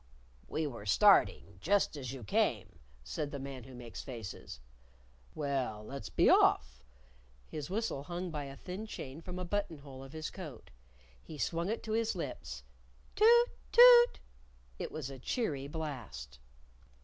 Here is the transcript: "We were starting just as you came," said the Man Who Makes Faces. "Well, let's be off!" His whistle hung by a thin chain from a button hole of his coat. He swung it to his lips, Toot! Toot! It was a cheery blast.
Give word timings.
"We 0.47 0.65
were 0.65 0.87
starting 0.87 1.59
just 1.61 1.95
as 1.95 2.11
you 2.11 2.23
came," 2.23 2.79
said 3.03 3.29
the 3.29 3.37
Man 3.37 3.65
Who 3.65 3.75
Makes 3.75 4.01
Faces. 4.01 4.59
"Well, 5.35 5.83
let's 5.85 6.09
be 6.09 6.27
off!" 6.27 6.83
His 7.47 7.69
whistle 7.69 8.01
hung 8.05 8.31
by 8.31 8.45
a 8.45 8.57
thin 8.57 8.87
chain 8.87 9.21
from 9.21 9.37
a 9.37 9.45
button 9.45 9.77
hole 9.77 10.03
of 10.03 10.13
his 10.13 10.31
coat. 10.31 10.71
He 11.21 11.37
swung 11.37 11.69
it 11.69 11.83
to 11.83 11.91
his 11.91 12.15
lips, 12.15 12.63
Toot! 13.15 13.49
Toot! 13.71 14.19
It 14.79 14.91
was 14.91 15.11
a 15.11 15.19
cheery 15.19 15.67
blast. 15.67 16.39